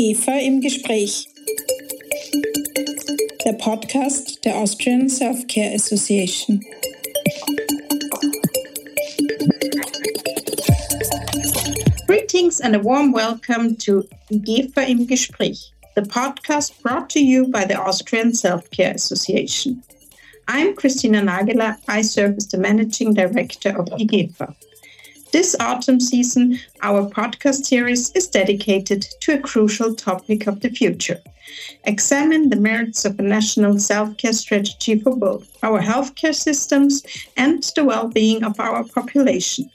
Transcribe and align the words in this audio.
IGEPHA 0.00 0.38
im 0.38 0.62
Gespräch. 0.62 1.28
Der 3.44 3.52
Podcast 3.52 4.42
der 4.46 4.56
Austrian 4.56 5.10
Self-Care 5.10 5.74
Association. 5.74 6.64
Greetings 12.06 12.62
and 12.62 12.74
a 12.74 12.82
warm 12.82 13.12
welcome 13.12 13.76
to 13.76 14.04
IGEPHA 14.30 14.88
im 14.88 15.06
Gespräch, 15.06 15.70
the 15.94 16.02
podcast 16.02 16.82
brought 16.82 17.10
to 17.10 17.20
you 17.20 17.48
by 17.48 17.66
the 17.66 17.78
Austrian 17.78 18.32
Self-Care 18.32 18.94
Association. 18.94 19.82
I'm 20.48 20.74
Christina 20.76 21.20
Nagela. 21.20 21.76
I 21.88 22.00
serve 22.00 22.38
as 22.38 22.48
the 22.48 22.56
Managing 22.56 23.12
Director 23.12 23.78
of 23.78 23.84
IGEPHA. 23.88 24.54
This 25.32 25.54
autumn 25.60 26.00
season, 26.00 26.58
our 26.82 27.08
podcast 27.08 27.64
series 27.64 28.10
is 28.12 28.26
dedicated 28.26 29.02
to 29.20 29.34
a 29.34 29.38
crucial 29.38 29.94
topic 29.94 30.48
of 30.48 30.58
the 30.58 30.70
future. 30.70 31.20
Examine 31.84 32.50
the 32.50 32.56
merits 32.56 33.04
of 33.04 33.16
a 33.16 33.22
national 33.22 33.78
self 33.78 34.16
care 34.16 34.32
strategy 34.32 34.98
for 34.98 35.16
both 35.16 35.56
our 35.62 35.80
healthcare 35.80 36.34
systems 36.34 37.04
and 37.36 37.62
the 37.76 37.84
well 37.84 38.08
being 38.08 38.42
of 38.42 38.58
our 38.58 38.82
population. 38.82 39.70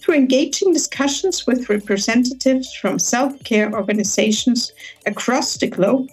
Through 0.00 0.14
engaging 0.14 0.72
discussions 0.72 1.48
with 1.48 1.68
representatives 1.68 2.72
from 2.72 3.00
self 3.00 3.42
care 3.42 3.72
organizations 3.74 4.72
across 5.04 5.56
the 5.56 5.66
globe, 5.66 6.10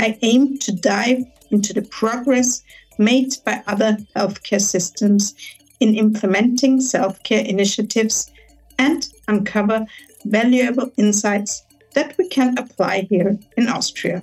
I 0.00 0.18
aim 0.22 0.58
to 0.58 0.72
dive 0.72 1.24
into 1.52 1.72
the 1.72 1.82
progress 1.82 2.64
made 2.98 3.36
by 3.44 3.62
other 3.66 3.98
healthcare 4.16 4.60
systems 4.60 5.34
in 5.80 5.94
implementing 5.94 6.80
self 6.80 7.22
care 7.22 7.44
initiatives 7.44 8.30
and 8.78 9.08
uncover 9.28 9.86
valuable 10.24 10.90
insights 10.96 11.64
that 11.94 12.16
we 12.18 12.28
can 12.28 12.56
apply 12.58 13.06
here 13.10 13.38
in 13.56 13.68
Austria. 13.68 14.22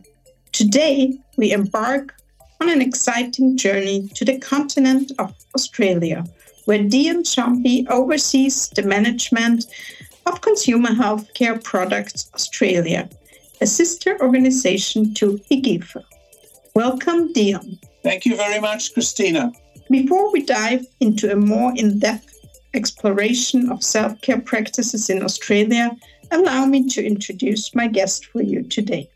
Today, 0.52 1.20
we 1.38 1.52
embark 1.52 2.16
on 2.62 2.70
an 2.70 2.81
exciting 2.81 3.58
journey 3.58 4.08
to 4.16 4.26
the 4.26 4.40
continent 4.40 5.12
of 5.20 5.34
Australia, 5.56 6.23
where 6.66 6.80
Deon 6.80 7.23
Schoombie 7.23 7.88
oversees 7.90 8.70
the 8.70 8.84
management 8.84 9.66
of 10.26 10.42
Consumer 10.42 10.90
Healthcare 10.90 11.64
Products 11.64 12.30
Australia, 12.34 13.09
a 13.62 13.68
sister 13.68 14.20
organization 14.22 15.14
to 15.16 15.40
IGEPHA. 15.52 16.03
Welcome, 16.74 17.34
Deon. 17.34 17.80
Thank 18.03 18.26
you 18.26 18.36
very 18.36 18.59
much, 18.59 18.94
Christina. 18.94 19.52
Before 19.90 20.32
we 20.32 20.44
dive 20.44 20.86
into 21.00 21.32
a 21.32 21.36
more 21.36 21.72
in 21.76 22.00
depth 22.00 22.34
exploration 22.74 23.72
of 23.72 23.84
self 23.84 24.20
care 24.22 24.42
practices 24.42 25.10
in 25.10 25.24
Australia, 25.24 25.96
allow 26.32 26.66
me 26.66 26.88
to 26.90 27.06
introduce 27.06 27.74
my 27.74 27.88
guest 27.88 28.26
for 28.26 28.42
you 28.42 28.64
today. 28.64 29.10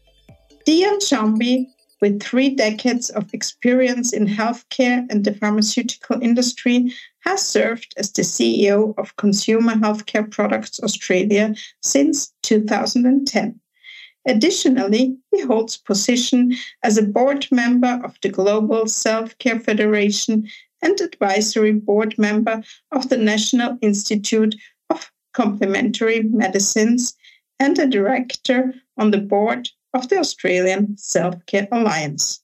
Deon 0.66 1.00
Schoombie, 1.00 1.68
with 2.00 2.22
three 2.22 2.56
decades 2.56 3.10
of 3.10 3.34
experience 3.34 4.14
in 4.14 4.26
healthcare 4.26 5.06
and 5.10 5.26
the 5.26 5.34
pharmaceutical 5.34 6.22
industry, 6.22 6.94
has 7.20 7.46
served 7.46 7.94
as 7.98 8.12
the 8.12 8.22
CEO 8.24 8.98
of 8.98 9.16
Consumer 9.18 9.74
Healthcare 9.74 10.30
Products 10.32 10.80
Australia 10.82 11.54
since 11.82 12.34
2010. 12.44 13.60
Additionally, 14.28 15.18
he 15.32 15.42
holds 15.42 15.78
position 15.78 16.56
as 16.84 16.98
a 16.98 17.04
board 17.04 17.48
member 17.52 18.00
of 18.04 18.18
the 18.22 18.30
Global 18.30 18.86
Self-Care 18.86 19.60
Federation 19.60 20.48
and 20.82 21.02
advisory 21.02 21.74
board 21.74 22.18
member 22.18 22.62
of 22.92 23.10
the 23.10 23.18
National 23.18 23.78
Institute 23.82 24.56
of 24.90 25.12
Complementary 25.34 26.24
Medicines 26.24 27.16
and 27.60 27.78
a 27.80 27.88
director 27.88 28.74
on 28.98 29.12
the 29.12 29.20
board 29.20 29.70
of 29.94 30.10
the 30.10 30.18
Australian 30.18 30.98
Self-Care 30.98 31.68
Alliance. 31.72 32.44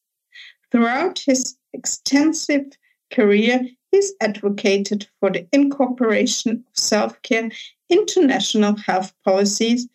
Throughout 0.72 1.20
his 1.20 1.58
extensive 1.74 2.66
career, 3.12 3.68
he's 3.92 4.14
advocated 4.22 5.08
for 5.20 5.30
the 5.32 5.48
incorporation 5.52 6.64
of 6.68 6.78
self-care 6.78 7.50
into 7.90 8.26
national 8.26 8.76
health 8.76 9.14
policies 9.24 9.88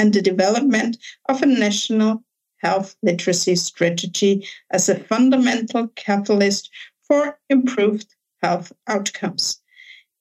and 0.00 0.14
the 0.14 0.22
development 0.22 0.96
of 1.28 1.42
a 1.42 1.46
national 1.46 2.24
health 2.56 2.96
literacy 3.02 3.54
strategy 3.54 4.46
as 4.70 4.88
a 4.88 4.98
fundamental 4.98 5.88
catalyst 5.88 6.70
for 7.06 7.38
improved 7.50 8.14
health 8.42 8.72
outcomes. 8.86 9.60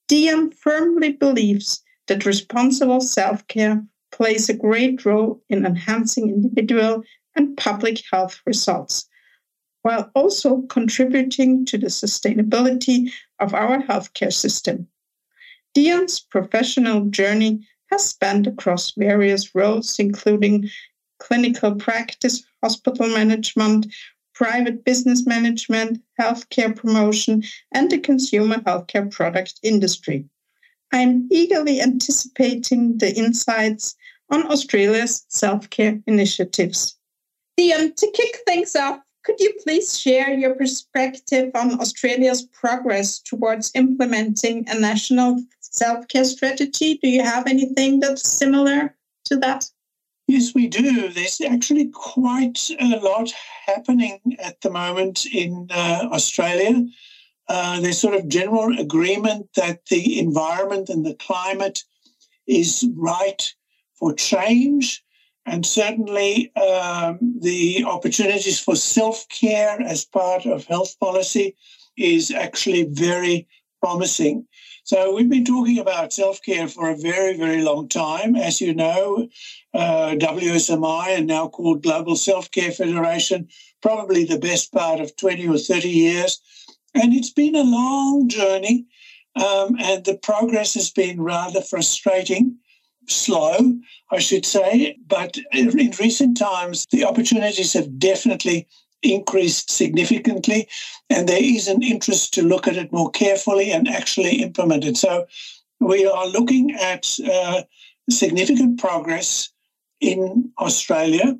Deon 0.09 0.53
firmly 0.53 1.13
believes 1.13 1.81
that 2.07 2.25
responsible 2.25 2.99
self 2.99 3.47
care 3.47 3.81
plays 4.11 4.49
a 4.49 4.53
great 4.53 5.05
role 5.05 5.41
in 5.47 5.65
enhancing 5.65 6.27
individual 6.27 7.01
and 7.37 7.55
public 7.55 8.01
health 8.11 8.41
results, 8.45 9.07
while 9.83 10.11
also 10.13 10.63
contributing 10.63 11.65
to 11.65 11.77
the 11.77 11.87
sustainability 11.87 13.13
of 13.39 13.53
our 13.53 13.81
healthcare 13.83 14.33
system. 14.33 14.89
Deon's 15.73 16.19
professional 16.19 17.05
journey 17.05 17.65
has 17.89 18.09
spanned 18.09 18.47
across 18.47 18.91
various 18.91 19.53
roles, 19.55 19.99
including 19.99 20.69
clinical 21.19 21.75
practice, 21.75 22.43
hospital 22.61 23.07
management, 23.07 23.87
private 24.33 24.85
business 24.85 25.25
management, 25.25 26.01
healthcare 26.19 26.75
promotion, 26.75 27.43
and 27.73 27.91
the 27.91 27.99
consumer 27.99 28.57
healthcare 28.59 29.11
product 29.11 29.59
industry. 29.63 30.25
I'm 30.91 31.27
eagerly 31.29 31.81
anticipating 31.81 32.97
the 32.97 33.13
insights 33.13 33.95
on 34.29 34.49
Australia's 34.49 35.25
self 35.27 35.69
care 35.69 35.99
initiatives. 36.07 36.95
Deon, 37.59 37.95
to 37.95 38.11
kick 38.11 38.37
things 38.47 38.75
off, 38.75 38.99
could 39.29 39.39
you 39.39 39.53
please 39.61 39.99
share 39.99 40.33
your 40.33 40.55
perspective 40.55 41.51
on 41.53 41.79
Australia's 41.79 42.41
progress 42.41 43.19
towards 43.19 43.71
implementing 43.75 44.67
a 44.67 44.79
national 44.79 45.43
self 45.59 46.07
care 46.07 46.25
strategy? 46.25 46.97
Do 46.97 47.07
you 47.07 47.21
have 47.21 47.45
anything 47.45 47.99
that's 47.99 48.27
similar 48.27 48.95
to 49.25 49.35
that? 49.37 49.69
Yes, 50.27 50.55
we 50.55 50.65
do. 50.65 51.09
There's 51.09 51.41
actually 51.41 51.89
quite 51.89 52.71
a 52.79 52.97
lot 53.01 53.31
happening 53.67 54.19
at 54.39 54.61
the 54.61 54.71
moment 54.71 55.27
in 55.31 55.67
uh, 55.69 56.09
Australia. 56.11 56.87
Uh, 57.47 57.81
there's 57.81 57.99
sort 57.99 58.15
of 58.15 58.29
general 58.29 58.79
agreement 58.79 59.49
that 59.55 59.85
the 59.91 60.19
environment 60.19 60.89
and 60.89 61.05
the 61.05 61.13
climate 61.13 61.83
is 62.47 62.83
right 62.95 63.53
for 63.93 64.11
change 64.11 65.03
and 65.49 65.65
certainly 65.65 66.55
um, 66.55 67.17
the 67.41 67.83
opportunities 67.83 68.59
for 68.59 68.75
self 68.75 69.27
care 69.29 69.81
as 69.81 70.05
part 70.05 70.45
of 70.45 70.65
health 70.65 70.97
policy 70.99 71.55
is 71.97 72.31
actually 72.31 72.83
very 72.83 73.47
promising. 73.81 74.45
So, 74.83 75.13
we've 75.13 75.29
been 75.29 75.45
talking 75.45 75.79
about 75.79 76.13
self 76.13 76.41
care 76.41 76.67
for 76.67 76.89
a 76.89 76.95
very, 76.95 77.35
very 77.35 77.61
long 77.63 77.89
time. 77.89 78.35
As 78.35 78.61
you 78.61 78.73
know, 78.73 79.27
uh, 79.73 80.15
WSMI, 80.19 81.17
and 81.17 81.27
now 81.27 81.47
called 81.47 81.83
Global 81.83 82.15
Self 82.15 82.51
Care 82.51 82.71
Federation, 82.71 83.47
probably 83.81 84.25
the 84.25 84.39
best 84.39 84.71
part 84.71 84.99
of 84.99 85.15
20 85.15 85.47
or 85.47 85.57
30 85.57 85.89
years. 85.89 86.39
And 86.95 87.13
it's 87.13 87.31
been 87.31 87.55
a 87.55 87.63
long 87.63 88.29
journey, 88.29 88.85
um, 89.35 89.75
and 89.79 90.05
the 90.05 90.17
progress 90.17 90.73
has 90.75 90.91
been 90.91 91.21
rather 91.21 91.61
frustrating 91.61 92.57
slow, 93.09 93.79
I 94.11 94.19
should 94.19 94.45
say. 94.45 94.97
But 95.07 95.37
in 95.51 95.91
recent 95.99 96.37
times, 96.37 96.85
the 96.91 97.05
opportunities 97.05 97.73
have 97.73 97.99
definitely 97.99 98.67
increased 99.01 99.71
significantly, 99.71 100.67
and 101.09 101.27
there 101.27 101.43
is 101.43 101.67
an 101.67 101.81
interest 101.81 102.33
to 102.33 102.41
look 102.41 102.67
at 102.67 102.75
it 102.75 102.91
more 102.91 103.09
carefully 103.11 103.71
and 103.71 103.87
actually 103.87 104.41
implement 104.41 104.83
it. 104.83 104.97
So 104.97 105.25
we 105.79 106.05
are 106.05 106.27
looking 106.27 106.75
at 106.75 107.17
uh, 107.31 107.63
significant 108.09 108.79
progress 108.79 109.49
in 110.01 110.51
Australia. 110.59 111.37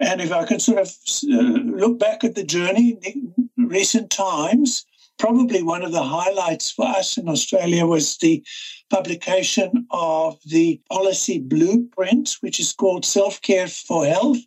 And 0.00 0.20
if 0.20 0.32
I 0.32 0.44
can 0.44 0.60
sort 0.60 0.78
of 0.78 0.94
uh, 1.24 1.36
look 1.82 1.98
back 1.98 2.24
at 2.24 2.34
the 2.34 2.44
journey 2.44 2.98
in 3.02 3.50
recent 3.56 4.10
times, 4.10 4.86
probably 5.18 5.62
one 5.62 5.82
of 5.82 5.92
the 5.92 6.02
highlights 6.02 6.70
for 6.70 6.86
us 6.86 7.18
in 7.18 7.28
Australia 7.28 7.86
was 7.86 8.16
the 8.18 8.44
publication 8.90 9.86
of 9.90 10.38
the 10.46 10.80
policy 10.90 11.38
blueprint, 11.38 12.36
which 12.40 12.60
is 12.60 12.72
called 12.72 13.04
Self 13.04 13.40
Care 13.42 13.68
for 13.68 14.06
Health, 14.06 14.38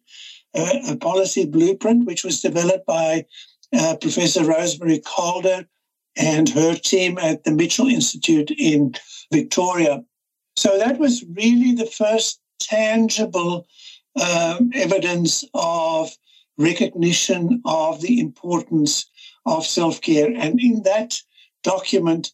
uh, 0.56 0.79
a 0.89 0.95
policy 0.95 1.45
blueprint 1.45 2.06
which 2.06 2.23
was 2.23 2.41
developed 2.41 2.85
by 2.85 3.25
uh, 3.73 3.95
Professor 4.01 4.44
Rosemary 4.44 5.00
Calder 5.00 5.68
and 6.18 6.50
her 6.50 6.75
team 6.75 7.17
at 7.17 7.44
the 7.44 7.51
Mitchell 7.51 7.88
Institute 7.88 8.51
in 8.57 8.94
Victoria. 9.31 10.03
So 10.57 10.77
that 10.77 11.00
was 11.00 11.24
really 11.33 11.74
the 11.74 11.85
first 11.85 12.41
tangible 12.59 13.67
um, 14.21 14.71
evidence 14.74 15.45
of 15.53 16.12
recognition 16.57 17.62
of 17.65 18.01
the 18.01 18.19
importance 18.19 19.06
of 19.45 19.65
self 19.65 20.01
care. 20.01 20.31
And 20.33 20.59
in 20.59 20.83
that 20.83 21.21
document, 21.63 22.31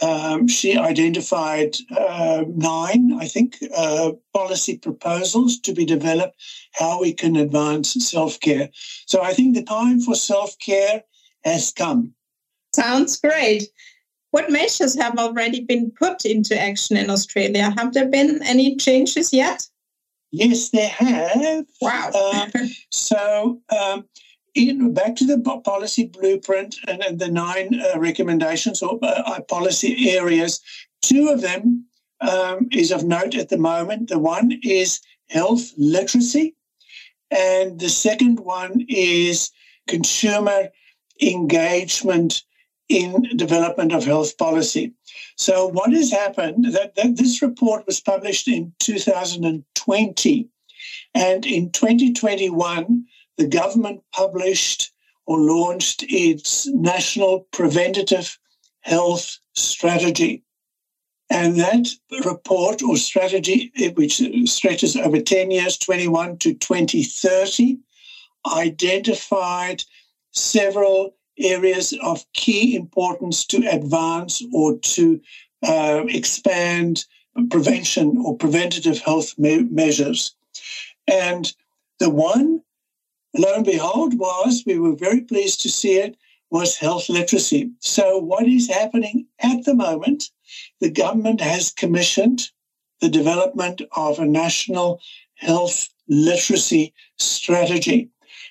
um, 0.00 0.48
she 0.48 0.76
identified 0.76 1.76
uh, 1.96 2.44
nine, 2.48 3.16
I 3.20 3.28
think, 3.28 3.56
uh, 3.76 4.12
policy 4.34 4.78
proposals 4.78 5.60
to 5.60 5.72
be 5.72 5.84
developed 5.84 6.36
how 6.72 7.00
we 7.00 7.12
can 7.12 7.36
advance 7.36 7.92
self 7.92 8.40
care. 8.40 8.70
So 9.06 9.22
I 9.22 9.32
think 9.32 9.54
the 9.54 9.62
time 9.62 10.00
for 10.00 10.14
self 10.14 10.58
care 10.58 11.04
has 11.44 11.72
come. 11.72 12.14
Sounds 12.74 13.20
great. 13.20 13.64
What 14.32 14.50
measures 14.50 14.96
have 14.98 15.18
already 15.18 15.60
been 15.60 15.90
put 15.90 16.24
into 16.24 16.58
action 16.58 16.96
in 16.96 17.10
Australia? 17.10 17.72
Have 17.76 17.92
there 17.92 18.08
been 18.08 18.42
any 18.42 18.76
changes 18.76 19.32
yet? 19.32 19.68
Yes, 20.30 20.70
there 20.70 20.88
have. 20.88 21.66
Wow. 21.82 22.10
Uh, 22.14 22.48
so, 22.90 23.60
um, 23.68 24.08
in, 24.54 24.92
back 24.92 25.16
to 25.16 25.24
the 25.24 25.38
policy 25.64 26.06
blueprint 26.06 26.76
and, 26.86 27.02
and 27.02 27.18
the 27.18 27.30
nine 27.30 27.80
uh, 27.80 27.98
recommendations 27.98 28.82
or 28.82 28.98
uh, 29.02 29.06
uh, 29.06 29.40
policy 29.42 30.10
areas, 30.10 30.60
two 31.00 31.28
of 31.28 31.40
them 31.40 31.86
um, 32.20 32.68
is 32.70 32.90
of 32.92 33.04
note 33.04 33.34
at 33.34 33.48
the 33.48 33.58
moment. 33.58 34.08
The 34.08 34.18
one 34.18 34.58
is 34.62 35.00
health 35.30 35.72
literacy, 35.76 36.54
and 37.30 37.80
the 37.80 37.88
second 37.88 38.40
one 38.40 38.84
is 38.88 39.50
consumer 39.88 40.68
engagement 41.20 42.42
in 42.88 43.22
development 43.36 43.92
of 43.92 44.04
health 44.04 44.36
policy. 44.36 44.92
So 45.36 45.68
what 45.68 45.92
has 45.92 46.10
happened 46.10 46.66
that, 46.74 46.94
that 46.96 47.16
this 47.16 47.40
report 47.40 47.86
was 47.86 48.00
published 48.00 48.48
in 48.48 48.72
2020 48.80 50.48
and 51.14 51.46
in 51.46 51.70
2021 51.70 53.01
the 53.36 53.46
government 53.46 54.02
published 54.12 54.92
or 55.26 55.38
launched 55.38 56.04
its 56.08 56.66
national 56.68 57.46
preventative 57.52 58.38
health 58.80 59.38
strategy. 59.54 60.42
And 61.30 61.58
that 61.58 61.88
report 62.24 62.82
or 62.82 62.96
strategy, 62.96 63.72
which 63.94 64.20
stretches 64.46 64.96
over 64.96 65.20
10 65.20 65.50
years, 65.50 65.78
21 65.78 66.38
to 66.38 66.54
2030, 66.54 67.78
identified 68.46 69.82
several 70.32 71.14
areas 71.38 71.94
of 72.02 72.24
key 72.34 72.74
importance 72.74 73.46
to 73.46 73.66
advance 73.68 74.42
or 74.52 74.78
to 74.78 75.20
uh, 75.62 76.04
expand 76.08 77.06
prevention 77.50 78.22
or 78.24 78.36
preventative 78.36 78.98
health 78.98 79.38
me- 79.38 79.62
measures. 79.62 80.34
And 81.06 81.52
the 81.98 82.10
one, 82.10 82.62
lo 83.34 83.54
and 83.54 83.64
behold, 83.64 84.18
was 84.18 84.64
we 84.66 84.78
were 84.78 84.94
very 84.94 85.20
pleased 85.20 85.60
to 85.62 85.68
see 85.68 85.98
it 85.98 86.16
was 86.50 86.76
health 86.76 87.08
literacy. 87.08 87.70
So, 87.80 88.18
what 88.18 88.46
is 88.46 88.68
happening 88.68 89.26
at 89.40 89.64
the 89.64 89.74
moment? 89.74 90.30
The 90.80 90.90
government 90.90 91.40
has 91.40 91.70
commissioned 91.70 92.50
the 93.00 93.08
development 93.08 93.80
of 93.96 94.18
a 94.18 94.26
national 94.26 95.00
health 95.34 95.88
literacy 96.08 96.92
strategy. 97.18 98.10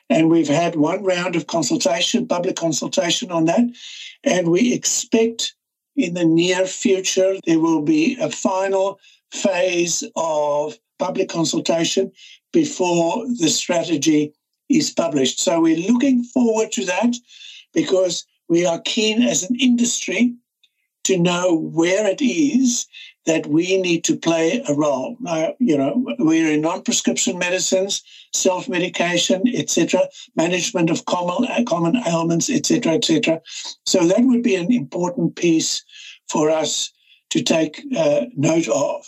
And 0.10 0.30
we've 0.30 0.48
had 0.48 0.75
one 0.75 1.04
round 1.04 1.36
of 1.36 1.48
consultation, 1.48 2.27
public 2.27 2.56
consultation 2.56 3.31
on 3.31 3.45
that. 3.45 3.66
And 4.24 4.50
we 4.50 4.74
expect 4.74 5.56
in 5.95 6.16
the 6.16 6.25
near 6.25 6.66
future 6.66 7.38
there 7.45 7.60
will 7.60 7.81
be 7.81 8.18
a 8.19 8.30
final 8.30 9.00
phase 9.31 10.04
of 10.16 10.77
public 11.00 11.30
consultation 11.30 12.12
before 12.51 13.25
the 13.39 13.48
strategy 13.48 14.34
is 14.77 14.91
published. 14.91 15.39
So 15.39 15.62
we're 15.62 15.91
looking 15.91 16.23
forward 16.23 16.71
to 16.73 16.85
that 16.85 17.15
because 17.73 18.25
we 18.47 18.65
are 18.65 18.81
keen 18.81 19.21
as 19.21 19.44
an 19.44 19.56
industry 19.59 20.35
to 21.03 21.18
know 21.18 21.56
where 21.56 22.06
it 22.07 22.21
is 22.21 22.85
that 23.25 23.47
we 23.47 23.79
need 23.79 24.03
to 24.03 24.15
play 24.15 24.63
a 24.68 24.73
role. 24.73 25.15
Now, 25.19 25.53
you 25.59 25.77
know, 25.77 26.03
we're 26.19 26.51
in 26.51 26.62
non-prescription 26.62 27.38
medicines, 27.38 28.03
self-medication, 28.33 29.44
etc., 29.53 30.01
management 30.35 30.89
of 30.89 31.06
common 31.06 31.65
common 31.65 32.01
ailments, 32.07 32.50
etc., 32.50 32.94
etc. 32.94 33.41
So 33.85 34.07
that 34.07 34.21
would 34.21 34.44
be 34.44 34.56
an 34.56 34.71
important 34.71 35.35
piece 35.35 35.83
for 36.29 36.50
us 36.50 36.91
to 37.29 37.44
take 37.44 37.81
uh, 37.95 38.25
note 38.35 38.67
of. 38.67 39.06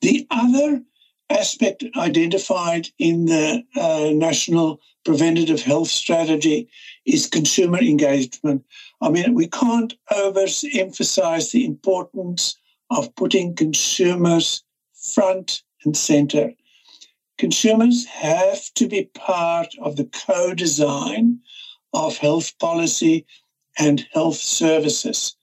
The 0.00 0.26
other 0.30 0.82
aspect 1.30 1.84
identified 1.96 2.88
in 2.98 3.26
the 3.26 3.62
uh, 3.76 4.10
National 4.12 4.80
Preventative 5.04 5.60
Health 5.62 5.88
Strategy 5.88 6.68
is 7.04 7.26
consumer 7.26 7.78
engagement. 7.78 8.64
I 9.00 9.10
mean, 9.10 9.34
we 9.34 9.48
can't 9.48 9.94
overemphasize 10.10 11.50
the 11.50 11.64
importance 11.64 12.56
of 12.90 13.14
putting 13.14 13.54
consumers 13.54 14.62
front 14.94 15.62
and 15.84 15.96
center. 15.96 16.52
Consumers 17.36 18.06
have 18.06 18.72
to 18.74 18.86
be 18.86 19.10
part 19.14 19.74
of 19.82 19.96
the 19.96 20.08
co 20.26 20.54
design 20.54 21.40
of 21.92 22.16
health 22.16 22.58
policy 22.58 23.26
and 23.78 24.06
health 24.12 24.36
services. 24.36 25.36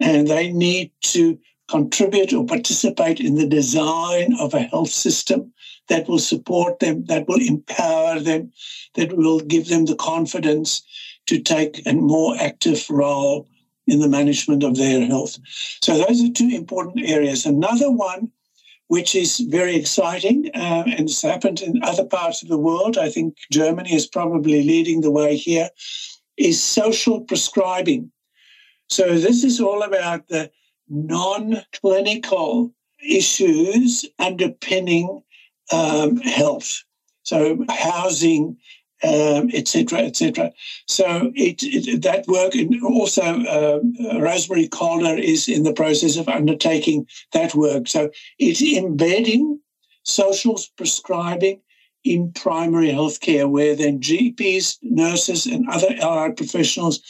And 0.00 0.28
they 0.28 0.52
need 0.52 0.90
to 1.02 1.38
contribute 1.68 2.32
or 2.32 2.44
participate 2.44 3.20
in 3.20 3.34
the 3.34 3.46
design 3.46 4.34
of 4.40 4.54
a 4.54 4.60
health 4.60 4.90
system 4.90 5.52
that 5.88 6.08
will 6.08 6.18
support 6.18 6.80
them, 6.80 7.04
that 7.04 7.28
will 7.28 7.40
empower 7.40 8.18
them, 8.20 8.52
that 8.94 9.16
will 9.16 9.40
give 9.40 9.68
them 9.68 9.84
the 9.86 9.96
confidence 9.96 10.82
to 11.26 11.40
take 11.40 11.86
a 11.86 11.92
more 11.92 12.36
active 12.38 12.88
role 12.88 13.46
in 13.86 14.00
the 14.00 14.08
management 14.08 14.62
of 14.62 14.76
their 14.76 15.04
health. 15.06 15.38
So 15.82 15.96
those 15.96 16.22
are 16.22 16.32
two 16.32 16.50
important 16.52 17.08
areas. 17.08 17.46
Another 17.46 17.90
one, 17.90 18.30
which 18.88 19.14
is 19.14 19.40
very 19.40 19.76
exciting 19.76 20.50
uh, 20.54 20.84
and 20.86 21.00
has 21.00 21.22
happened 21.22 21.60
in 21.60 21.82
other 21.82 22.04
parts 22.04 22.42
of 22.42 22.48
the 22.48 22.58
world, 22.58 22.96
I 22.96 23.10
think 23.10 23.36
Germany 23.52 23.94
is 23.94 24.06
probably 24.06 24.62
leading 24.62 25.00
the 25.00 25.10
way 25.10 25.36
here, 25.36 25.70
is 26.36 26.62
social 26.62 27.20
prescribing. 27.20 28.10
So 28.88 29.18
this 29.18 29.44
is 29.44 29.60
all 29.60 29.82
about 29.82 30.28
the 30.28 30.50
non-clinical 30.88 32.72
issues 33.06 34.04
underpinning 34.18 35.22
um, 35.72 36.16
health. 36.18 36.82
So 37.22 37.64
housing, 37.68 38.56
um, 39.04 39.50
etc., 39.52 40.00
etc. 40.00 40.52
So 40.86 41.30
it, 41.34 41.62
it, 41.62 42.02
that 42.02 42.26
work, 42.26 42.54
and 42.54 42.82
also 42.82 43.22
uh, 43.22 43.80
Rosemary 44.18 44.68
Calder 44.68 45.16
is 45.16 45.48
in 45.48 45.62
the 45.62 45.72
process 45.72 46.16
of 46.16 46.28
undertaking 46.28 47.06
that 47.32 47.54
work. 47.54 47.86
So 47.86 48.10
it's 48.38 48.62
embedding 48.62 49.60
social 50.02 50.58
prescribing 50.76 51.60
in 52.02 52.32
primary 52.32 52.88
healthcare, 52.88 53.48
where 53.48 53.76
then 53.76 54.00
GPs, 54.00 54.78
nurses, 54.82 55.46
and 55.46 55.68
other 55.68 55.94
allied 56.00 56.36
professionals 56.36 57.00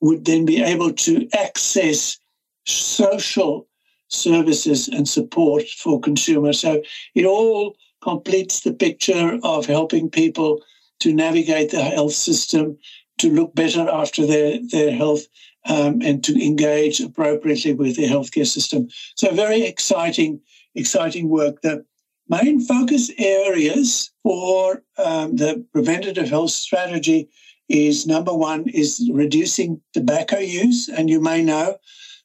would 0.00 0.24
then 0.24 0.46
be 0.46 0.62
able 0.62 0.92
to 0.92 1.28
access 1.34 2.18
social 2.66 3.68
services 4.08 4.88
and 4.88 5.08
support 5.08 5.64
for 5.68 6.00
consumers. 6.00 6.60
So 6.60 6.82
it 7.14 7.24
all 7.24 7.76
completes 8.02 8.60
the 8.60 8.72
picture 8.72 9.38
of 9.42 9.66
helping 9.66 10.10
people 10.10 10.62
to 11.00 11.12
navigate 11.12 11.70
the 11.70 11.82
health 11.82 12.12
system, 12.12 12.78
to 13.18 13.30
look 13.30 13.54
better 13.54 13.88
after 13.88 14.26
their, 14.26 14.58
their 14.70 14.92
health, 14.92 15.26
um, 15.68 16.00
and 16.02 16.22
to 16.24 16.44
engage 16.44 17.00
appropriately 17.00 17.72
with 17.72 17.96
the 17.96 18.06
healthcare 18.06 18.46
system. 18.46 18.88
So 19.16 19.34
very 19.34 19.62
exciting, 19.62 20.40
exciting 20.74 21.28
work. 21.28 21.62
The 21.62 21.84
main 22.28 22.60
focus 22.60 23.10
areas 23.18 24.10
for 24.22 24.82
um, 24.98 25.36
the 25.36 25.66
preventative 25.72 26.28
health 26.28 26.52
strategy 26.52 27.28
is 27.68 28.06
number 28.06 28.32
one 28.32 28.68
is 28.68 29.10
reducing 29.12 29.80
tobacco 29.92 30.38
use. 30.38 30.88
And 30.88 31.10
you 31.10 31.20
may 31.20 31.42
know 31.42 31.78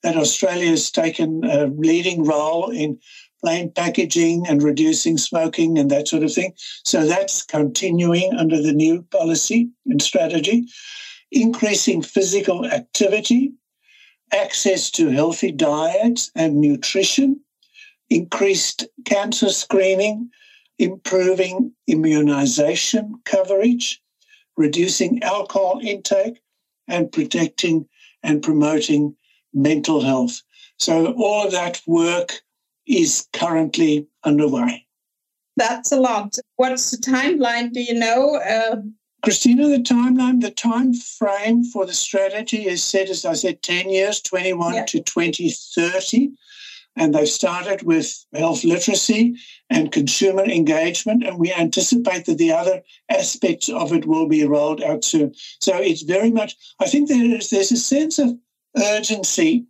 that 0.04 0.18
Australia 0.18 0.70
has 0.70 0.92
taken 0.92 1.44
a 1.44 1.68
leading 1.68 2.24
role 2.24 2.70
in 2.70 3.00
plain 3.44 3.72
packaging 3.72 4.46
and 4.48 4.62
reducing 4.62 5.18
smoking 5.18 5.78
and 5.78 5.90
that 5.90 6.08
sort 6.08 6.24
of 6.24 6.34
thing. 6.34 6.54
So 6.86 7.06
that's 7.06 7.42
continuing 7.44 8.34
under 8.38 8.62
the 8.62 8.74
new 8.74 9.04
policy 9.12 9.70
and 9.88 10.02
strategy. 10.02 10.66
Increasing 11.32 12.02
physical 12.02 12.66
activity, 12.66 13.54
access 14.32 14.92
to 14.92 15.10
healthy 15.10 15.52
diets 15.52 16.32
and 16.36 16.60
nutrition, 16.60 17.40
increased 18.10 18.86
cancer 19.06 19.50
screening, 19.50 20.30
improving 20.78 21.72
immunization 21.88 23.16
coverage, 23.26 24.02
reducing 24.58 25.24
alcohol 25.24 25.80
intake, 25.84 26.42
and 26.88 27.12
protecting 27.12 27.88
and 28.24 28.44
promoting 28.44 29.16
mental 29.54 30.02
health. 30.02 30.42
So 30.78 31.14
all 31.14 31.46
of 31.46 31.52
that 31.52 31.82
work 31.86 32.42
is 32.88 33.28
currently 33.34 34.08
underway. 34.24 34.86
That's 35.58 35.92
a 35.92 36.00
lot. 36.00 36.38
What's 36.56 36.92
the 36.92 36.98
timeline? 36.98 37.72
Do 37.72 37.82
you 37.82 37.94
know 37.94 38.38
uh, 38.38 38.82
Christina, 39.24 39.68
the 39.68 39.78
timeline, 39.78 40.42
the 40.42 40.50
time 40.50 40.94
frame 40.94 41.64
for 41.64 41.86
the 41.86 41.94
strategy 41.94 42.68
is 42.68 42.84
set, 42.84 43.10
as 43.10 43.24
I 43.24 43.34
said, 43.34 43.62
10 43.62 43.90
years, 43.90 44.22
21 44.22 44.74
yeah. 44.74 44.86
to 44.86 45.02
2030. 45.02 46.32
And 46.96 47.14
they've 47.14 47.28
started 47.28 47.84
with 47.84 48.26
health 48.34 48.64
literacy 48.64 49.36
and 49.70 49.92
consumer 49.92 50.44
engagement. 50.44 51.24
And 51.24 51.38
we 51.38 51.54
anticipate 51.54 52.26
that 52.26 52.38
the 52.38 52.52
other 52.52 52.82
aspects 53.10 53.70
of 53.70 53.94
it 53.94 54.06
will 54.06 54.28
be 54.28 54.44
rolled 54.44 54.82
out 54.82 55.06
soon. 55.06 55.34
So 55.62 55.78
it's 55.78 56.02
very 56.02 56.32
much, 56.32 56.58
I 56.80 56.88
think 56.88 57.08
there 57.08 57.24
is, 57.24 57.50
there's 57.50 57.72
a 57.72 57.78
sense 57.78 58.18
of 58.18 58.36
urgency 58.78 59.66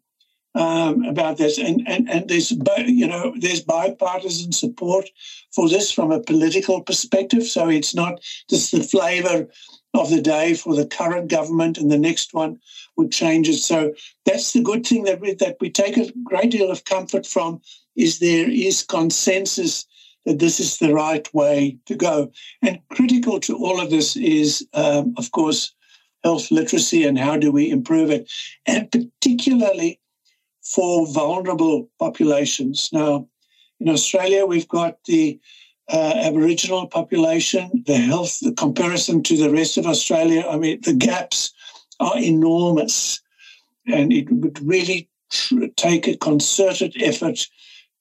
um, 0.54 1.06
about 1.06 1.38
this, 1.38 1.58
and, 1.58 1.82
and 1.88 2.10
and 2.10 2.30
there's 2.30 2.52
you 2.52 3.08
know 3.08 3.34
there's 3.38 3.62
bipartisan 3.62 4.52
support 4.52 5.10
for 5.54 5.70
this 5.70 5.92
from 5.92 6.12
a 6.12 6.20
political 6.20 6.82
perspective. 6.82 7.44
So 7.44 7.70
it's 7.70 7.96
not 7.96 8.22
just 8.50 8.72
the 8.72 8.84
flavour 8.84 9.48
of 9.94 10.10
the 10.10 10.22
day 10.22 10.54
for 10.54 10.76
the 10.76 10.86
current 10.86 11.30
government, 11.30 11.78
and 11.78 11.90
the 11.90 11.98
next 11.98 12.34
one 12.34 12.60
would 12.98 13.12
change 13.12 13.48
it. 13.48 13.60
So 13.60 13.94
that's 14.26 14.52
the 14.52 14.62
good 14.62 14.86
thing 14.86 15.04
that 15.04 15.22
we 15.22 15.34
that 15.36 15.58
we 15.62 15.70
take 15.70 15.98
a 15.98 16.12
great 16.24 16.52
deal 16.52 16.70
of 16.70 16.84
comfort 16.84 17.26
from 17.26 17.62
is 17.96 18.20
there 18.20 18.50
is 18.50 18.84
consensus 18.84 19.86
that 20.26 20.40
this 20.40 20.60
is 20.60 20.78
the 20.78 20.94
right 20.94 21.34
way 21.34 21.78
to 21.86 21.96
go. 21.96 22.32
And 22.62 22.80
critical 22.90 23.40
to 23.42 23.56
all 23.58 23.82
of 23.82 23.90
this 23.90 24.16
is, 24.16 24.68
um, 24.74 25.16
of 25.18 25.32
course, 25.32 25.74
health 26.24 26.52
literacy 26.52 27.04
and 27.06 27.18
how 27.18 27.38
do 27.38 27.52
we 27.52 27.70
improve 27.70 28.10
it, 28.10 28.32
and 28.66 28.92
particularly 28.92 30.00
for 30.62 31.08
vulnerable 31.08 31.90
populations. 32.00 32.90
Now, 32.92 33.28
in 33.80 33.90
Australia, 33.90 34.46
we've 34.46 34.68
got 34.68 35.04
the 35.06 35.40
uh, 35.90 36.14
Aboriginal 36.16 36.88
population, 36.88 37.84
the 37.86 37.98
health, 37.98 38.40
the 38.40 38.54
comparison 38.54 39.24
to 39.24 39.38
the 39.38 39.50
rest 39.50 39.78
of 39.78 39.86
Australia. 39.86 40.46
I 40.48 40.58
mean, 40.58 40.80
the 40.82 40.94
gaps 40.94 41.52
are 42.00 42.18
enormous, 42.18 43.22
and 43.88 44.14
it 44.14 44.32
would 44.32 44.60
really 44.66 45.10
tr- 45.32 45.66
take 45.76 46.08
a 46.08 46.18
concerted 46.18 46.96
effort 47.02 47.48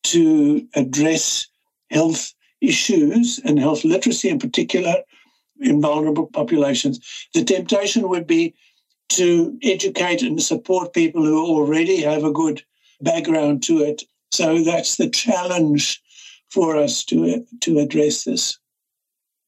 to 0.02 0.66
address 0.74 1.48
health 1.90 2.34
issues 2.60 3.40
and 3.44 3.58
health 3.58 3.84
literacy 3.84 4.28
in 4.28 4.38
particular 4.38 4.96
in 5.60 5.80
vulnerable 5.80 6.26
populations. 6.26 7.00
The 7.34 7.44
temptation 7.44 8.08
would 8.08 8.26
be 8.26 8.54
to 9.10 9.58
educate 9.62 10.22
and 10.22 10.42
support 10.42 10.92
people 10.92 11.24
who 11.24 11.44
already 11.44 12.00
have 12.02 12.24
a 12.24 12.32
good 12.32 12.62
background 13.00 13.62
to 13.64 13.78
it. 13.78 14.04
So 14.32 14.62
that's 14.62 14.96
the 14.96 15.10
challenge 15.10 16.00
for 16.48 16.76
us 16.76 17.04
to, 17.06 17.44
to 17.60 17.78
address 17.78 18.24
this. 18.24 18.58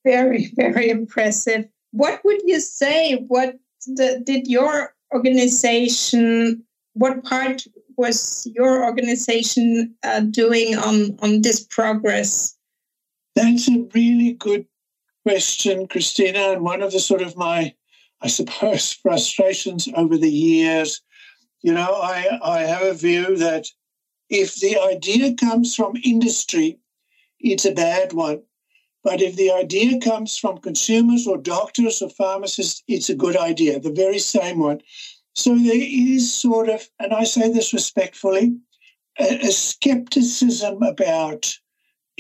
Very, 0.05 0.53
very 0.57 0.91
impressive. 0.91 1.69
What 1.93 2.25
would 2.25 2.41
you 2.45 2.61
say? 2.61 3.17
What 3.29 3.57
the, 3.87 4.21
did 4.25 4.49
your 4.49 4.95
organization, 5.15 6.65
what 6.95 7.23
part 7.25 7.65
was 7.97 8.49
your 8.55 8.85
organization 8.85 9.95
uh, 10.03 10.21
doing 10.21 10.77
on, 10.77 11.17
on 11.21 11.43
this 11.43 11.63
progress? 11.63 12.57
That's 13.37 13.69
a 13.69 13.87
really 13.95 14.33
good 14.33 14.67
question, 15.27 15.89
Christina. 15.89 16.53
And 16.53 16.63
one 16.63 16.83
of 16.83 16.93
the 16.93 17.01
sort 17.01 17.23
of 17.23 17.37
my 17.37 17.75
I 18.23 18.29
suppose, 18.29 18.93
frustrations 19.03 19.89
over 19.95 20.17
the 20.17 20.31
years. 20.31 21.03
You 21.63 21.75
know, 21.75 22.01
I, 22.03 22.39
I 22.43 22.61
have 22.61 22.83
a 22.83 22.95
view 22.95 23.37
that 23.37 23.67
if 24.31 24.57
the 24.57 24.79
idea 24.79 25.35
comes 25.35 25.75
from 25.75 25.97
industry, 26.05 26.79
it's 27.41 27.65
a 27.65 27.73
bad 27.73 28.13
one. 28.13 28.43
But 29.05 29.21
if 29.21 29.35
the 29.35 29.51
idea 29.51 29.99
comes 29.99 30.39
from 30.39 30.59
consumers 30.59 31.27
or 31.27 31.37
doctors 31.37 32.01
or 32.01 32.09
pharmacists, 32.09 32.85
it's 32.87 33.11
a 33.11 33.17
good 33.17 33.37
idea, 33.37 33.81
the 33.81 33.93
very 33.93 34.21
same 34.21 34.61
one. 34.61 34.81
So 35.35 35.57
there 35.57 35.75
is 35.75 36.33
sort 36.33 36.69
of, 36.69 36.89
and 37.01 37.13
I 37.13 37.25
say 37.25 37.53
this 37.53 37.73
respectfully, 37.73 38.57
a, 39.19 39.49
a 39.49 39.51
skepticism 39.51 40.83
about 40.83 41.53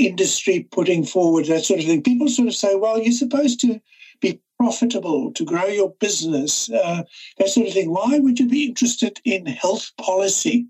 industry 0.06 0.66
putting 0.70 1.04
forward 1.04 1.46
that 1.46 1.64
sort 1.64 1.80
of 1.80 1.86
thing. 1.86 2.02
People 2.02 2.28
sort 2.28 2.48
of 2.48 2.54
say, 2.54 2.74
well, 2.74 3.00
you're 3.00 3.12
supposed 3.12 3.60
to 3.60 3.80
be 4.20 4.40
profitable, 4.58 5.32
to 5.32 5.44
grow 5.44 5.66
your 5.66 5.90
business, 6.00 6.70
uh, 6.70 7.02
that 7.38 7.48
sort 7.48 7.66
of 7.66 7.72
thing. 7.72 7.90
Why 7.90 8.18
would 8.18 8.38
you 8.38 8.48
be 8.48 8.66
interested 8.66 9.20
in 9.24 9.46
health 9.46 9.90
policy? 10.00 10.66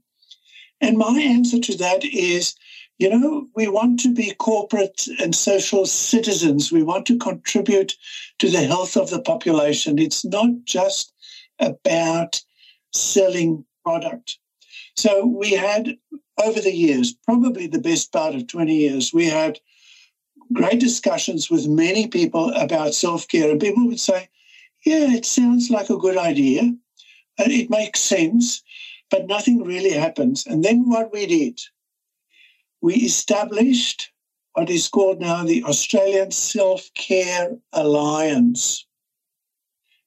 And 0.80 0.98
my 0.98 1.20
answer 1.20 1.60
to 1.60 1.76
that 1.76 2.04
is, 2.04 2.54
you 2.98 3.10
know, 3.10 3.48
we 3.54 3.68
want 3.68 4.00
to 4.00 4.14
be 4.14 4.34
corporate 4.34 5.06
and 5.20 5.34
social 5.34 5.86
citizens. 5.86 6.72
We 6.72 6.82
want 6.82 7.06
to 7.06 7.18
contribute 7.18 7.96
to 8.38 8.48
the 8.48 8.62
health 8.62 8.96
of 8.96 9.10
the 9.10 9.20
population. 9.20 9.98
It's 9.98 10.24
not 10.24 10.50
just 10.64 11.12
about 11.58 12.40
selling 12.92 13.64
product. 13.84 14.38
So 14.96 15.26
we 15.26 15.52
had 15.52 15.96
over 16.42 16.60
the 16.60 16.74
years, 16.74 17.14
probably 17.24 17.66
the 17.66 17.78
best 17.80 18.12
part 18.12 18.34
of 18.34 18.46
20 18.46 18.74
years, 18.74 19.12
we 19.12 19.26
had 19.26 19.58
great 20.52 20.80
discussions 20.80 21.50
with 21.50 21.68
many 21.68 22.06
people 22.08 22.50
about 22.54 22.94
self 22.94 23.28
care, 23.28 23.50
and 23.50 23.60
people 23.60 23.86
would 23.86 24.00
say, 24.00 24.28
Yeah, 24.84 25.12
it 25.12 25.24
sounds 25.24 25.70
like 25.70 25.90
a 25.90 25.96
good 25.96 26.16
idea, 26.16 26.62
and 27.38 27.52
it 27.52 27.70
makes 27.70 28.00
sense, 28.00 28.62
but 29.10 29.26
nothing 29.26 29.62
really 29.62 29.92
happens. 29.92 30.46
And 30.46 30.64
then 30.64 30.88
what 30.88 31.12
we 31.12 31.26
did, 31.26 31.60
we 32.80 32.94
established 32.96 34.10
what 34.54 34.68
is 34.68 34.88
called 34.88 35.20
now 35.20 35.44
the 35.44 35.64
Australian 35.64 36.30
Self 36.30 36.90
Care 36.94 37.56
Alliance. 37.72 38.86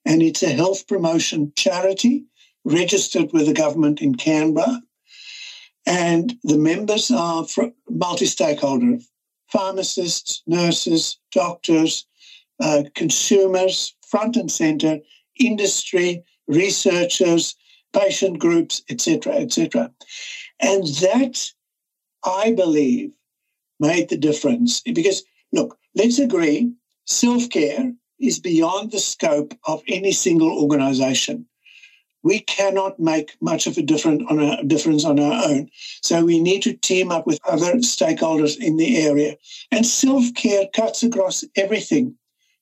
And 0.07 0.21
it's 0.21 0.43
a 0.43 0.49
health 0.49 0.87
promotion 0.87 1.51
charity 1.55 2.25
registered 2.65 3.31
with 3.31 3.45
the 3.45 3.53
government 3.53 4.01
in 4.01 4.15
Canberra. 4.15 4.81
And 5.85 6.37
the 6.43 6.57
members 6.57 7.11
are 7.11 7.45
multi 7.89 8.25
stakeholder 8.25 8.97
pharmacists, 9.51 10.41
nurses, 10.47 11.19
doctors, 11.31 12.07
uh, 12.59 12.83
consumers, 12.95 13.95
front 14.07 14.35
and 14.35 14.51
center, 14.51 14.99
industry, 15.39 16.23
researchers, 16.47 17.55
patient 17.93 18.39
groups, 18.39 18.81
etc., 18.89 19.33
etc. 19.35 19.91
And 20.59 20.85
that, 21.01 21.51
I 22.23 22.53
believe, 22.53 23.11
made 23.79 24.09
the 24.09 24.17
difference. 24.17 24.81
Because, 24.81 25.23
look, 25.51 25.77
let's 25.93 26.19
agree 26.19 26.73
self 27.05 27.49
care 27.49 27.93
is 28.19 28.39
beyond 28.39 28.91
the 28.91 28.99
scope 28.99 29.53
of 29.65 29.83
any 29.87 30.11
single 30.11 30.49
organization 30.49 31.45
we 32.25 32.39
cannot 32.39 32.99
make 32.99 33.37
much 33.39 33.67
of 33.67 33.77
a 33.77 33.83
difference 33.83 34.23
on 34.31 34.39
a 34.39 34.63
difference 34.63 35.05
on 35.05 35.19
our 35.19 35.45
own. 35.45 35.69
So 36.01 36.25
we 36.25 36.39
need 36.39 36.63
to 36.63 36.73
team 36.73 37.11
up 37.11 37.27
with 37.27 37.39
other 37.47 37.75
stakeholders 37.75 38.57
in 38.59 38.77
the 38.77 38.97
area. 38.97 39.37
And 39.71 39.85
self-care 39.85 40.65
cuts 40.73 41.03
across 41.03 41.43
everything. 41.55 42.15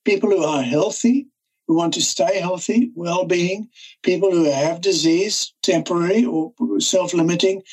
People 0.04 0.32
who 0.32 0.44
are 0.44 0.62
healthy, 0.62 1.28
who 1.66 1.78
want 1.78 1.94
to 1.94 2.02
stay 2.02 2.42
healthy, 2.42 2.92
well-being, 2.94 3.70
people 4.04 4.32
who 4.32 4.52
have 4.52 4.82
disease, 4.82 5.54
temporary 5.64 6.26
or 6.26 6.52
self-limiting, 6.80 7.64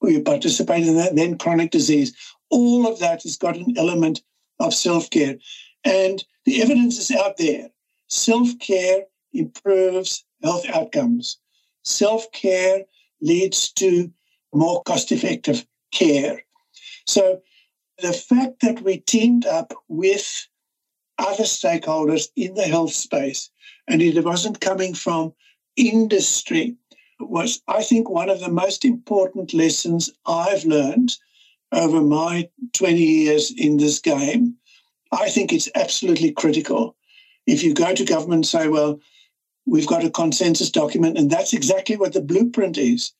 who 0.00 0.22
participate 0.22 0.86
in 0.86 0.96
that, 0.96 1.16
then 1.16 1.38
chronic 1.38 1.72
disease. 1.72 2.14
All 2.50 2.86
of 2.86 3.00
that 3.00 3.24
has 3.24 3.36
got 3.36 3.56
an 3.56 3.74
element 3.76 4.22
of 4.60 4.72
self-care. 4.72 5.38
And 5.82 6.24
the 6.44 6.62
evidence 6.62 7.00
is 7.00 7.10
out 7.10 7.36
there. 7.36 7.68
Self-care 8.06 9.06
improves 9.32 10.24
health 10.42 10.68
outcomes. 10.68 11.38
Self 11.84 12.30
care 12.32 12.84
leads 13.20 13.70
to 13.72 14.12
more 14.52 14.82
cost 14.82 15.12
effective 15.12 15.66
care. 15.92 16.42
So 17.06 17.40
the 17.98 18.12
fact 18.12 18.60
that 18.60 18.82
we 18.82 18.98
teamed 18.98 19.46
up 19.46 19.72
with 19.88 20.46
other 21.18 21.44
stakeholders 21.44 22.28
in 22.36 22.54
the 22.54 22.64
health 22.64 22.92
space 22.92 23.50
and 23.88 24.02
it 24.02 24.24
wasn't 24.24 24.60
coming 24.60 24.94
from 24.94 25.32
industry 25.76 26.76
was, 27.20 27.62
I 27.68 27.82
think, 27.82 28.08
one 28.08 28.28
of 28.28 28.40
the 28.40 28.50
most 28.50 28.84
important 28.84 29.54
lessons 29.54 30.10
I've 30.26 30.64
learned 30.64 31.16
over 31.70 32.00
my 32.00 32.48
20 32.74 32.98
years 32.98 33.52
in 33.56 33.76
this 33.76 33.98
game. 33.98 34.56
I 35.12 35.30
think 35.30 35.52
it's 35.52 35.68
absolutely 35.74 36.32
critical. 36.32 36.96
If 37.46 37.62
you 37.62 37.74
go 37.74 37.94
to 37.94 38.04
government 38.04 38.38
and 38.38 38.46
say, 38.46 38.68
well, 38.68 39.00
we've 39.66 39.86
got 39.86 40.04
a 40.04 40.10
consensus 40.10 40.70
document, 40.70 41.18
and 41.18 41.30
that's 41.30 41.52
exactly 41.52 41.96
what 41.96 42.12
the 42.12 42.20
blueprint 42.20 42.78
is. 42.78 43.12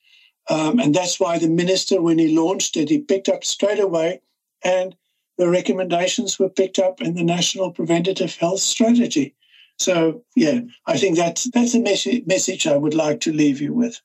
Um, 0.51 0.81
and 0.81 0.95
that's 0.95 1.21
why 1.21 1.39
the 1.39 1.49
minister, 1.49 2.03
when 2.03 2.19
he 2.19 2.37
launched 2.37 2.77
it, 2.77 2.89
he 2.89 2.99
picked 2.99 3.29
up 3.29 3.45
straight 3.45 3.79
away, 3.79 4.21
and 4.65 4.97
the 5.39 5.49
recommendations 5.49 6.39
were 6.39 6.49
picked 6.49 6.79
up 6.79 7.01
in 7.01 7.15
the 7.15 7.25
National 7.25 7.71
Preventative 7.71 8.35
Health 8.37 8.61
Strategy. 8.61 9.35
So, 9.79 10.23
yeah, 10.37 10.61
I 10.87 10.99
think 10.99 11.17
that's 11.17 11.51
that's 11.51 11.75
a 11.75 11.81
mes- 11.81 12.27
message 12.27 12.67
I 12.67 12.77
would 12.77 12.95
like 12.95 13.21
to 13.21 13.33
leave 13.33 13.61
you 13.61 13.73
with. 13.73 14.01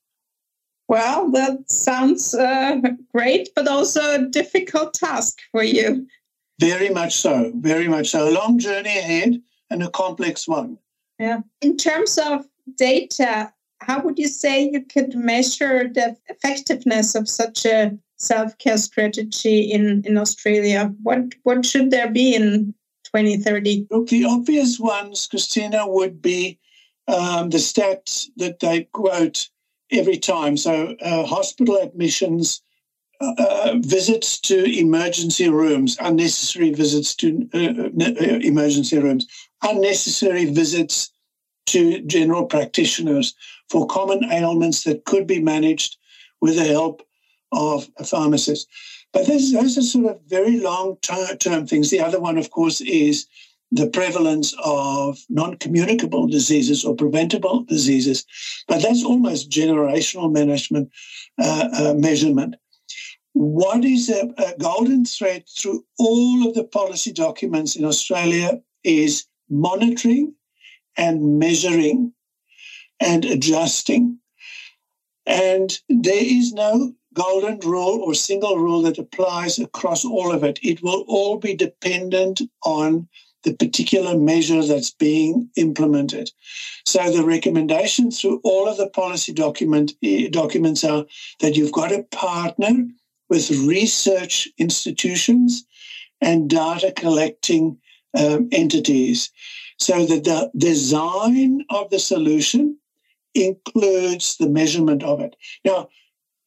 Well, 0.87 1.29
that 1.31 1.69
sounds 1.69 2.33
uh, 2.33 2.77
great, 3.13 3.49
but 3.55 3.67
also 3.67 4.01
a 4.01 4.27
difficult 4.27 4.93
task 4.93 5.39
for 5.51 5.63
you. 5.63 6.07
Very 6.59 6.89
much 6.89 7.17
so. 7.17 7.51
Very 7.55 7.87
much 7.87 8.09
so. 8.09 8.29
A 8.29 8.31
long 8.31 8.57
journey 8.57 8.97
ahead 8.97 9.41
and 9.69 9.83
a 9.83 9.89
complex 9.89 10.47
one. 10.47 10.77
Yeah. 11.19 11.41
In 11.61 11.77
terms 11.77 12.17
of 12.17 12.45
data, 12.75 13.51
how 13.79 14.01
would 14.01 14.19
you 14.19 14.27
say 14.27 14.69
you 14.69 14.83
could 14.83 15.15
measure 15.15 15.87
the 15.87 16.15
effectiveness 16.27 17.15
of 17.15 17.29
such 17.29 17.65
a 17.65 17.97
self-care 18.17 18.77
strategy 18.77 19.61
in, 19.61 20.03
in 20.05 20.17
Australia? 20.17 20.93
What 21.03 21.33
what 21.43 21.65
should 21.65 21.91
there 21.91 22.09
be 22.09 22.35
in 22.35 22.73
2030? 23.05 23.87
Look, 23.89 24.07
the 24.07 24.25
obvious 24.25 24.79
ones, 24.79 25.27
Christina, 25.27 25.87
would 25.87 26.21
be 26.21 26.59
um, 27.07 27.49
the 27.49 27.57
stats 27.57 28.27
that 28.37 28.59
they 28.59 28.83
quote 28.83 29.49
every 29.91 30.17
time. 30.17 30.57
So 30.57 30.95
uh, 31.01 31.25
hospital 31.25 31.77
admissions, 31.77 32.61
uh, 33.19 33.33
uh, 33.37 33.75
visits 33.79 34.39
to 34.41 34.63
emergency 34.63 35.49
rooms, 35.49 35.97
unnecessary 35.99 36.71
visits 36.71 37.15
to 37.15 37.49
uh, 37.53 37.57
uh, 37.57 38.39
emergency 38.41 38.99
rooms, 38.99 39.25
unnecessary 39.63 40.45
visits 40.45 41.11
to 41.67 42.01
general 42.01 42.45
practitioners 42.45 43.35
for 43.69 43.85
common 43.87 44.23
ailments 44.31 44.83
that 44.83 45.05
could 45.05 45.27
be 45.27 45.41
managed 45.41 45.97
with 46.41 46.55
the 46.55 46.63
help 46.65 47.01
of 47.51 47.89
a 47.97 48.03
pharmacist. 48.03 48.67
But 49.13 49.27
those, 49.27 49.51
those 49.51 49.77
are 49.77 49.81
sort 49.81 50.05
of 50.05 50.21
very 50.27 50.59
long 50.59 50.97
term 51.01 51.67
things. 51.67 51.89
The 51.89 52.01
other 52.01 52.19
one, 52.19 52.37
of 52.37 52.51
course, 52.51 52.81
is 52.81 53.27
the 53.71 53.89
prevalence 53.89 54.53
of 54.63 55.19
non 55.29 55.57
communicable 55.57 56.27
diseases 56.27 56.85
or 56.85 56.95
preventable 56.95 57.63
diseases. 57.63 58.25
But 58.67 58.81
that's 58.81 59.03
almost 59.03 59.49
generational 59.49 60.31
management 60.31 60.91
uh, 61.39 61.69
uh, 61.73 61.93
measurement. 61.95 62.55
What 63.33 63.85
is 63.85 64.09
a, 64.09 64.33
a 64.37 64.57
golden 64.57 65.05
thread 65.05 65.45
through 65.47 65.85
all 65.99 66.47
of 66.47 66.55
the 66.55 66.63
policy 66.63 67.11
documents 67.11 67.75
in 67.75 67.85
Australia 67.85 68.61
is 68.83 69.25
monitoring 69.49 70.33
and 70.97 71.39
measuring 71.39 72.13
and 72.99 73.25
adjusting. 73.25 74.19
And 75.25 75.77
there 75.89 76.23
is 76.23 76.53
no 76.53 76.93
golden 77.13 77.59
rule 77.59 78.01
or 78.03 78.13
single 78.13 78.57
rule 78.57 78.81
that 78.83 78.97
applies 78.97 79.59
across 79.59 80.05
all 80.05 80.31
of 80.31 80.43
it. 80.43 80.59
It 80.61 80.83
will 80.83 81.03
all 81.07 81.37
be 81.37 81.55
dependent 81.55 82.41
on 82.63 83.07
the 83.43 83.53
particular 83.53 84.17
measure 84.17 84.63
that's 84.63 84.91
being 84.91 85.49
implemented. 85.55 86.31
So 86.85 87.11
the 87.11 87.23
recommendation 87.23 88.11
through 88.11 88.41
all 88.43 88.67
of 88.67 88.77
the 88.77 88.89
policy 88.89 89.33
document 89.33 89.93
eh, 90.03 90.27
documents 90.29 90.83
are 90.83 91.05
that 91.39 91.55
you've 91.55 91.71
got 91.71 91.89
to 91.89 92.03
partner 92.03 92.87
with 93.29 93.49
research 93.51 94.47
institutions 94.57 95.65
and 96.21 96.49
data 96.49 96.91
collecting 96.95 97.77
um, 98.13 98.49
entities 98.51 99.31
so 99.79 100.05
that 100.05 100.23
the 100.23 100.51
design 100.57 101.63
of 101.69 101.89
the 101.89 101.99
solution 101.99 102.77
includes 103.35 104.37
the 104.37 104.49
measurement 104.49 105.03
of 105.03 105.19
it. 105.19 105.35
Now, 105.63 105.89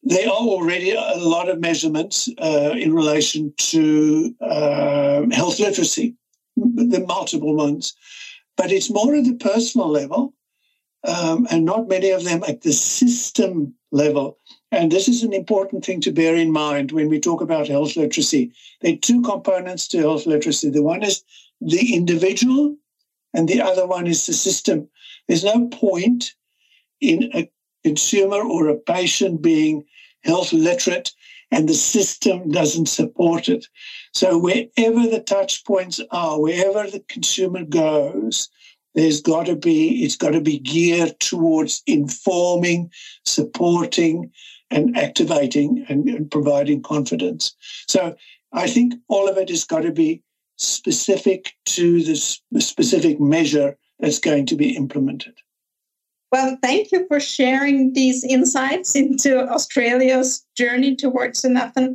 there 0.03 0.27
are 0.27 0.31
already 0.31 0.91
a 0.91 1.17
lot 1.17 1.47
of 1.47 1.59
measurements 1.59 2.27
uh, 2.39 2.73
in 2.75 2.93
relation 2.93 3.53
to 3.57 4.35
uh, 4.41 5.25
health 5.31 5.59
literacy, 5.59 6.15
the 6.55 7.05
multiple 7.07 7.55
ones, 7.55 7.93
but 8.57 8.71
it's 8.71 8.89
more 8.89 9.15
at 9.15 9.25
the 9.25 9.35
personal 9.35 9.89
level 9.89 10.33
um, 11.07 11.47
and 11.49 11.65
not 11.65 11.87
many 11.87 12.09
of 12.09 12.23
them 12.23 12.43
at 12.47 12.61
the 12.61 12.73
system 12.73 13.73
level. 13.91 14.37
And 14.71 14.91
this 14.91 15.07
is 15.07 15.23
an 15.23 15.33
important 15.33 15.83
thing 15.85 16.01
to 16.01 16.11
bear 16.11 16.35
in 16.35 16.51
mind 16.51 16.91
when 16.91 17.09
we 17.09 17.19
talk 17.19 17.41
about 17.41 17.67
health 17.67 17.95
literacy. 17.95 18.51
There 18.81 18.93
are 18.93 18.97
two 18.97 19.21
components 19.21 19.87
to 19.89 19.99
health 19.99 20.25
literacy. 20.25 20.69
The 20.69 20.83
one 20.83 21.03
is 21.03 21.23
the 21.61 21.93
individual, 21.95 22.75
and 23.33 23.47
the 23.47 23.61
other 23.61 23.87
one 23.87 24.07
is 24.07 24.25
the 24.25 24.33
system. 24.33 24.89
There's 25.27 25.43
no 25.43 25.67
point 25.67 26.33
in 26.99 27.29
a 27.33 27.49
consumer 27.83 28.41
or 28.41 28.67
a 28.67 28.77
patient 28.77 29.41
being 29.41 29.85
health 30.23 30.53
literate 30.53 31.11
and 31.51 31.67
the 31.67 31.73
system 31.73 32.49
doesn't 32.49 32.87
support 32.87 33.49
it. 33.49 33.67
So 34.13 34.37
wherever 34.37 35.07
the 35.07 35.23
touch 35.25 35.65
points 35.65 35.99
are, 36.11 36.39
wherever 36.39 36.89
the 36.89 37.03
consumer 37.09 37.65
goes, 37.65 38.49
there's 38.95 39.21
got 39.21 39.45
to 39.45 39.55
be 39.55 40.03
it's 40.03 40.17
got 40.17 40.31
to 40.31 40.41
be 40.41 40.59
geared 40.59 41.19
towards 41.19 41.81
informing, 41.87 42.91
supporting, 43.25 44.31
and 44.69 44.97
activating 44.97 45.85
and, 45.89 46.07
and 46.09 46.31
providing 46.31 46.81
confidence. 46.81 47.53
So 47.87 48.15
I 48.53 48.67
think 48.67 48.95
all 49.07 49.29
of 49.29 49.37
it 49.37 49.49
has 49.49 49.63
got 49.63 49.81
to 49.81 49.91
be 49.91 50.23
specific 50.61 51.53
to 51.65 52.03
this 52.03 52.41
specific 52.59 53.19
measure 53.19 53.77
that's 53.99 54.19
going 54.19 54.45
to 54.47 54.55
be 54.55 54.75
implemented. 54.75 55.33
Well, 56.31 56.57
thank 56.61 56.91
you 56.91 57.05
for 57.07 57.19
sharing 57.19 57.93
these 57.93 58.23
insights 58.23 58.95
into 58.95 59.49
Australia's 59.49 60.45
journey 60.55 60.95
towards 60.95 61.43
a 61.43 61.49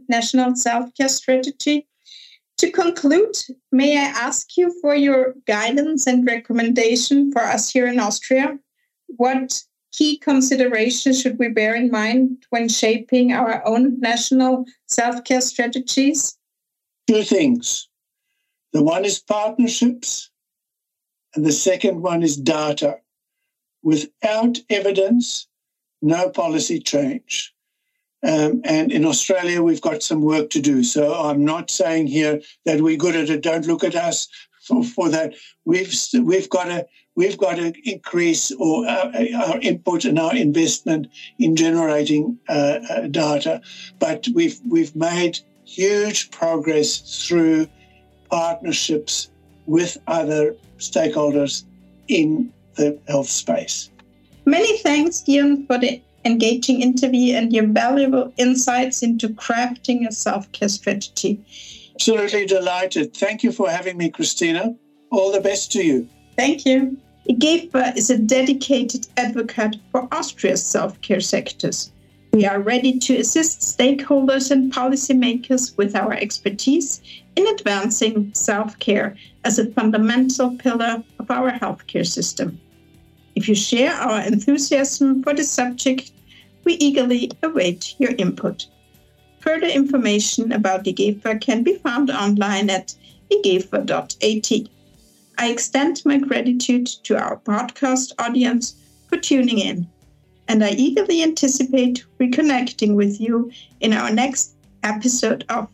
national 0.09 0.57
self 0.57 0.92
care 0.94 1.09
strategy. 1.09 1.87
To 2.59 2.70
conclude, 2.70 3.37
may 3.70 3.98
I 3.98 4.05
ask 4.05 4.57
you 4.57 4.74
for 4.81 4.94
your 4.94 5.35
guidance 5.46 6.07
and 6.07 6.26
recommendation 6.26 7.31
for 7.33 7.42
us 7.42 7.70
here 7.70 7.87
in 7.87 7.98
Austria? 7.98 8.59
What 9.09 9.62
key 9.92 10.18
considerations 10.18 11.20
should 11.20 11.38
we 11.38 11.48
bear 11.48 11.74
in 11.74 11.90
mind 11.90 12.44
when 12.50 12.68
shaping 12.68 13.33
our 13.33 13.66
own 13.66 13.98
national 14.00 14.66
self 14.87 15.24
care 15.24 15.40
strategies? 15.40 16.37
Two 17.07 17.22
things. 17.22 17.88
The 18.76 18.82
one 18.82 19.06
is 19.06 19.20
partnerships, 19.20 20.30
and 21.34 21.46
the 21.46 21.50
second 21.50 22.02
one 22.02 22.22
is 22.22 22.36
data. 22.36 22.98
Without 23.82 24.58
evidence, 24.68 25.48
no 26.02 26.28
policy 26.28 26.80
change. 26.80 27.54
Um, 28.22 28.60
and 28.64 28.92
in 28.92 29.06
Australia, 29.06 29.62
we've 29.62 29.80
got 29.80 30.02
some 30.02 30.20
work 30.20 30.50
to 30.50 30.60
do. 30.60 30.84
So 30.84 31.14
I'm 31.14 31.42
not 31.42 31.70
saying 31.70 32.08
here 32.08 32.42
that 32.66 32.82
we're 32.82 32.98
good 32.98 33.16
at 33.16 33.30
it. 33.30 33.40
Don't 33.40 33.66
look 33.66 33.82
at 33.82 33.94
us 33.94 34.28
for, 34.60 34.84
for 34.84 35.08
that. 35.08 35.32
We've 35.64 35.94
we've 36.22 36.50
got 36.50 36.64
to 36.64 36.86
we've 37.14 37.38
got 37.38 37.54
to 37.54 37.72
increase 37.90 38.52
or 38.52 38.86
our, 38.86 39.10
our 39.36 39.58
input 39.60 40.04
and 40.04 40.18
our 40.18 40.36
investment 40.36 41.06
in 41.38 41.56
generating 41.56 42.38
uh, 42.46 42.80
uh, 42.90 43.06
data. 43.06 43.62
But 43.98 44.28
we've 44.34 44.60
we've 44.68 44.94
made 44.94 45.38
huge 45.64 46.30
progress 46.30 47.26
through 47.26 47.68
partnerships 48.30 49.30
with 49.66 49.98
other 50.06 50.54
stakeholders 50.78 51.64
in 52.08 52.52
the 52.76 52.98
health 53.08 53.28
space. 53.28 53.90
Many 54.44 54.78
thanks, 54.78 55.24
Deon, 55.26 55.66
for 55.66 55.78
the 55.78 56.00
engaging 56.24 56.82
interview 56.82 57.34
and 57.34 57.52
your 57.52 57.66
valuable 57.66 58.32
insights 58.36 59.02
into 59.02 59.28
crafting 59.28 60.06
a 60.06 60.12
self 60.12 60.50
care 60.52 60.68
strategy. 60.68 61.40
Absolutely 61.94 62.46
delighted. 62.46 63.14
Thank 63.14 63.42
you 63.42 63.52
for 63.52 63.70
having 63.70 63.96
me, 63.96 64.10
Christina. 64.10 64.74
All 65.10 65.32
the 65.32 65.40
best 65.40 65.72
to 65.72 65.82
you. 65.82 66.08
Thank 66.36 66.66
you. 66.66 66.96
IGEPHA 67.28 67.96
is 67.96 68.10
a 68.10 68.18
dedicated 68.18 69.08
advocate 69.16 69.76
for 69.90 70.06
Austria's 70.12 70.64
self 70.64 71.00
care 71.00 71.20
sectors. 71.20 71.90
We 72.37 72.44
are 72.44 72.61
ready 72.61 72.99
to 72.99 73.16
assist 73.16 73.62
stakeholders 73.62 74.51
and 74.51 74.70
policymakers 74.70 75.75
with 75.79 75.96
our 75.96 76.12
expertise 76.12 77.01
in 77.35 77.46
advancing 77.46 78.35
self 78.35 78.79
care 78.79 79.16
as 79.44 79.59
a 79.59 79.70
fundamental 79.70 80.51
pillar 80.59 81.03
of 81.18 81.31
our 81.31 81.51
healthcare 81.53 82.07
system. 82.07 82.61
If 83.37 83.49
you 83.49 83.55
share 83.55 83.94
our 83.94 84.20
enthusiasm 84.20 85.22
for 85.22 85.33
the 85.33 85.44
subject, 85.44 86.12
we 86.64 86.75
eagerly 86.75 87.31
await 87.42 87.94
your 87.99 88.12
input. 88.18 88.66
Further 89.40 89.68
information 89.68 90.53
about 90.53 90.85
IGEPHA 90.85 91.40
can 91.40 91.62
be 91.62 91.77
found 91.77 92.11
online 92.11 92.68
at 92.68 92.94
igepha.at. 93.33 94.68
I 95.38 95.51
extend 95.51 96.03
my 96.05 96.18
gratitude 96.18 96.88
to 97.05 97.16
our 97.16 97.38
podcast 97.38 98.12
audience 98.18 98.75
for 99.09 99.16
tuning 99.16 99.59
in, 99.59 99.88
and 100.48 100.64
I 100.64 100.70
eagerly 100.70 101.22
anticipate 101.22 102.04
reconnecting 102.20 102.94
with 102.94 103.20
you 103.20 103.50
in 103.80 103.92
our 103.92 104.12
next 104.12 104.54
episode 104.82 105.44
of 105.48 105.68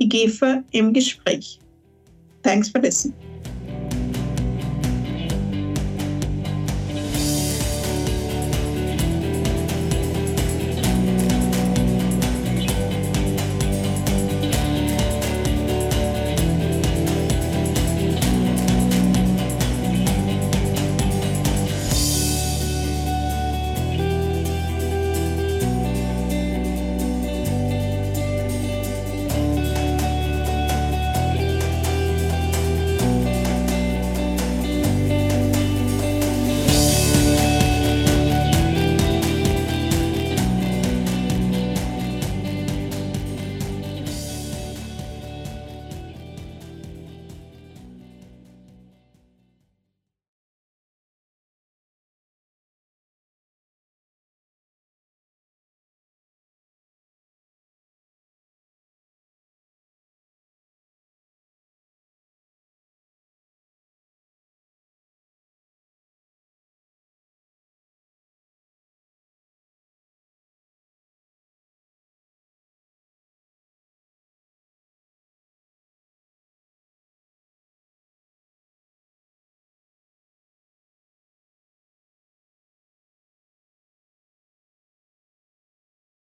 IGEPHA 0.00 0.64
im 0.72 0.92
Gespräch. 0.92 1.58
Thanks 2.42 2.68
for 2.68 2.80
listening. 2.80 3.14